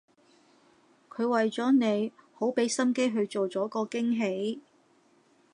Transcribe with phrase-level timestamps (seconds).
[1.11, 4.59] 佢為咗你好畀心機去做咗個驚喜